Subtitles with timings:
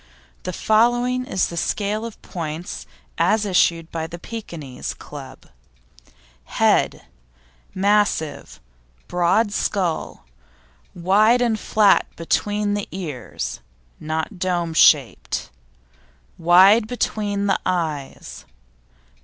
[0.41, 2.87] The following is the scale of points
[3.19, 5.45] as issued by the Pekinese Club:
[6.57, 7.05] HEAD
[7.75, 8.59] Massive,
[9.07, 10.25] broad skull,
[10.95, 13.59] wide and flat between the ears
[13.99, 15.51] (not dome shaped);
[16.39, 18.45] wide between the eyes.